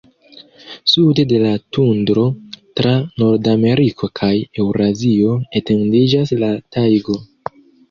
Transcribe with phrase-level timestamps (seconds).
[0.93, 2.23] Sude de la tundro,
[2.79, 4.31] tra Nordameriko kaj
[4.65, 7.23] Eŭrazio, etendiĝas la tajgo.